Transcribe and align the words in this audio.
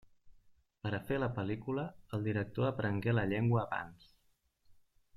Per 0.85 0.91
a 0.97 0.99
fer 1.09 1.19
la 1.23 1.27
pel·lícula 1.35 1.85
el 2.19 2.25
director 2.31 2.71
aprengué 2.73 3.15
la 3.19 3.27
llengua 3.35 3.63
abans. 3.71 4.13